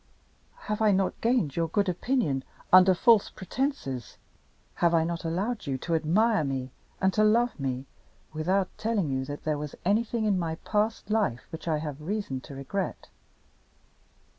"Have 0.61 0.81
I 0.81 0.91
not 0.91 1.21
gained 1.21 1.55
your 1.55 1.67
good 1.67 1.87
opinion 1.87 2.43
under 2.73 2.95
false 2.95 3.29
pretenses? 3.29 4.17
Have 4.73 4.95
I 4.95 5.03
not 5.03 5.23
allowed 5.23 5.67
you 5.67 5.77
to 5.77 5.93
admire 5.93 6.43
me 6.43 6.71
and 6.99 7.13
to 7.13 7.23
love 7.23 7.59
me 7.59 7.85
without 8.33 8.75
telling 8.79 9.11
you 9.11 9.25
that 9.25 9.43
there 9.43 9.59
was 9.59 9.75
anything 9.85 10.25
in 10.25 10.39
my 10.39 10.55
past 10.65 11.11
life 11.11 11.45
which 11.51 11.67
I 11.67 11.77
have 11.77 12.01
reason 12.01 12.41
to 12.41 12.55
regret? 12.55 13.09